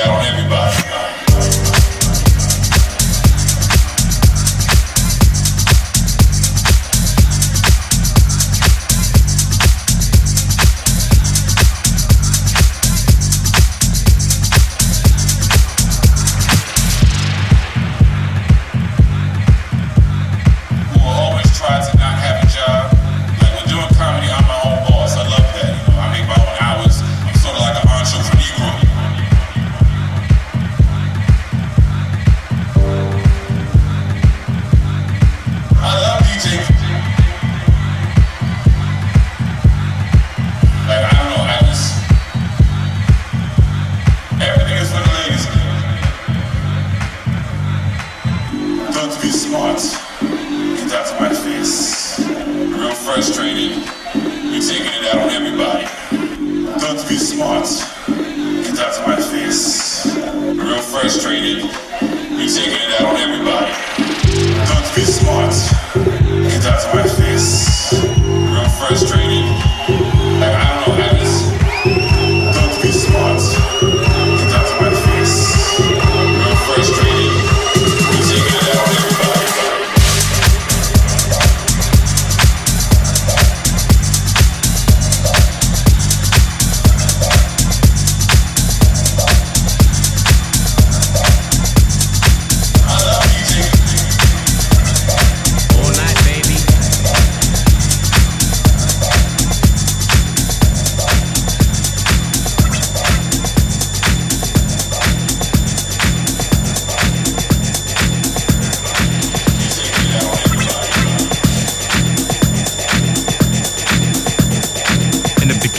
[0.00, 0.79] that on everybody.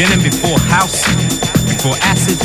[0.01, 1.05] Denim before house,
[1.69, 2.39] before acid,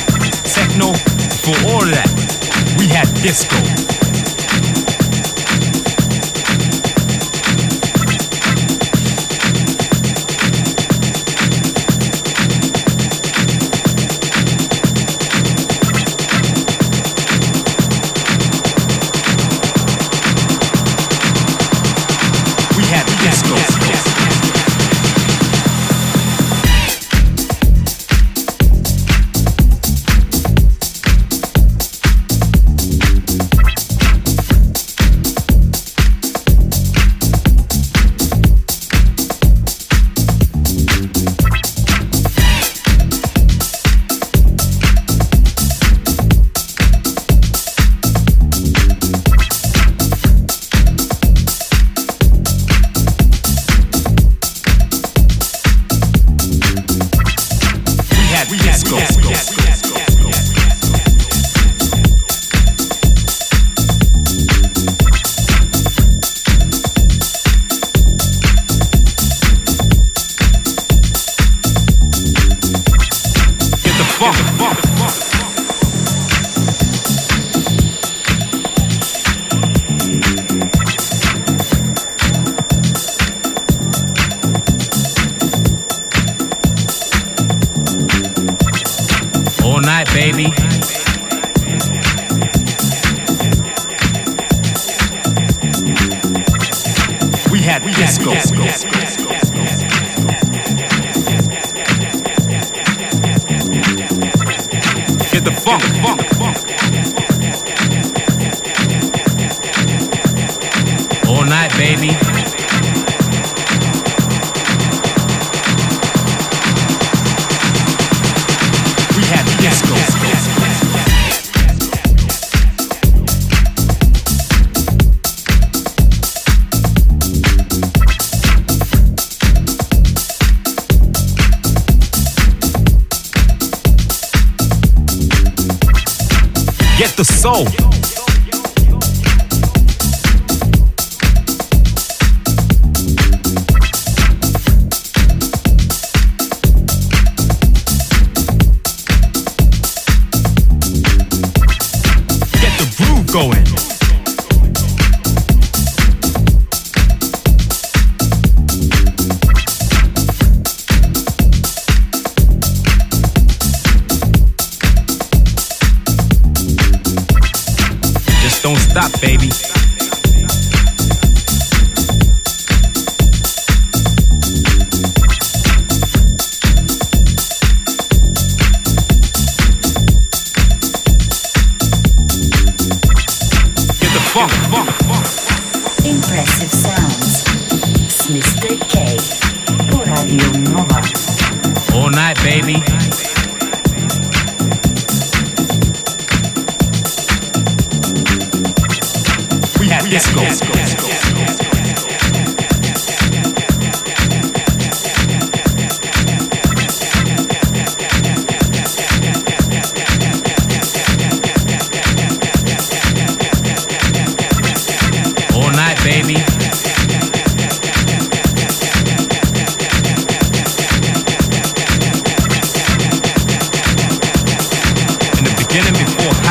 [0.45, 3.96] techno, before all of that, we had disco.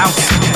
[0.06, 0.55] House,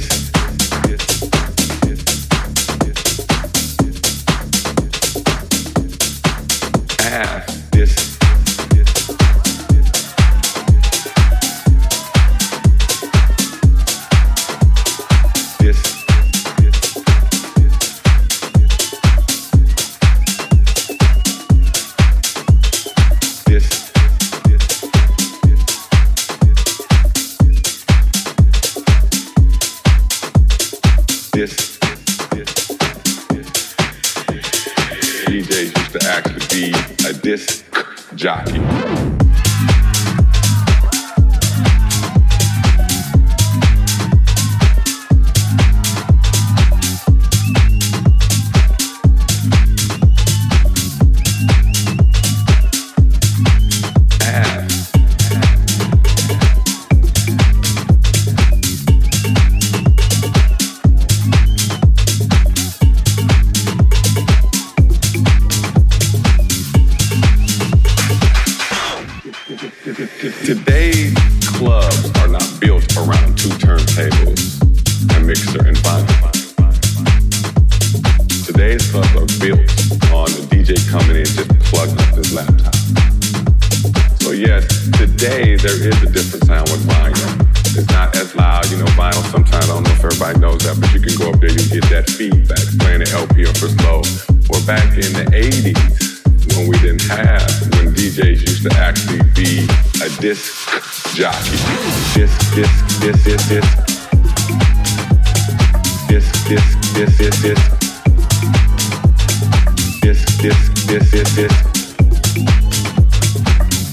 [0.00, 0.29] good.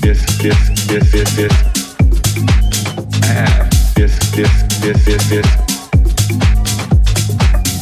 [0.08, 1.54] this, this, this, this, this.
[3.24, 5.48] I have this, this, this, this, this.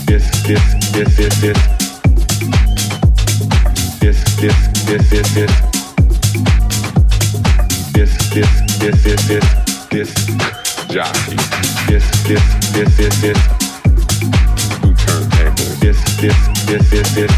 [0.07, 1.59] This, this, this, this, this.
[4.01, 5.53] This, this, this, this, this.
[7.93, 9.45] This, this, this, this, this.
[9.91, 10.11] This
[10.87, 11.37] jockey.
[11.85, 13.39] This, this, this, this, this.
[14.81, 15.71] Who turntable?
[15.79, 17.33] This, this, this, this, this.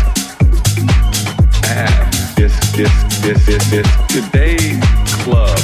[1.64, 4.80] I have this, this this, this, this, today's
[5.22, 5.60] club,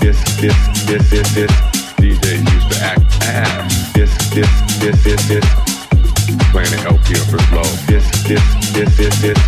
[0.00, 1.50] this, this, this, this, this,
[1.94, 5.44] DJ used to act as, this, this, this, this, this,
[6.50, 8.42] playing an LP up his low, this, this,
[8.72, 9.38] this, this, this,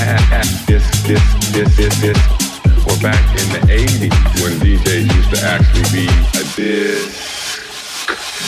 [0.00, 1.22] ass, this, this,
[1.52, 2.18] this, this, this,
[2.86, 7.60] or back in the 80s when DJ used to actually be a disc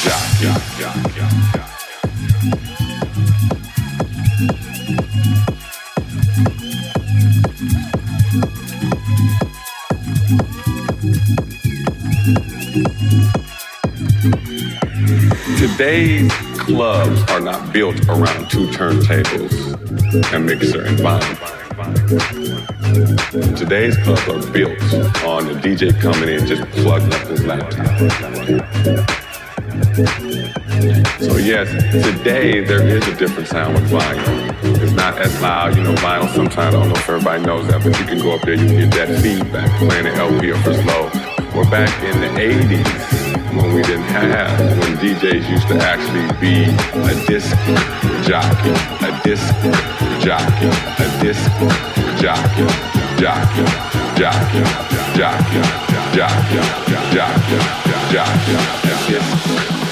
[0.03, 1.67] jockey.
[15.77, 19.75] Clubs are not built around two turntables,
[20.33, 21.37] a mixer, and vinyl.
[23.59, 24.81] Today's clubs are built
[25.25, 27.87] on the DJ coming in just plugging up his laptop.
[31.21, 34.83] So yes, today there is a different sound with vinyl.
[34.83, 37.85] It's not as loud, you know, vinyl sometimes, I don't know if everybody knows that,
[37.85, 40.57] but you can go up there, you can get that feedback playing an LP or
[40.59, 41.11] for slow.
[41.55, 43.26] Or back in the 80s,
[43.57, 47.57] when we didn't have, when DJs used to actually be a disc
[48.27, 49.55] jockey, a disc
[50.21, 51.51] jockey, a disc
[52.21, 52.67] jockey,
[53.19, 53.65] jockey,
[54.17, 54.63] jockey,
[55.17, 55.63] jockey,
[56.15, 56.61] jockey,
[57.15, 57.59] jockey,
[58.13, 59.86] jockey, a disc